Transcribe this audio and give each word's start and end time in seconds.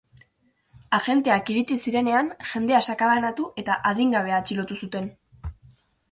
Agenteak 0.97 1.49
iritsi 1.55 1.75
zirenean, 1.83 2.31
jendea 2.51 2.79
sakabanatu 2.93 3.45
eta 3.63 3.75
adingabea 3.91 4.39
atxilotu 4.45 4.79
zuten. 4.87 5.11